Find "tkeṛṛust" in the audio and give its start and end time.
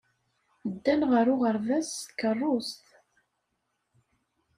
2.09-2.85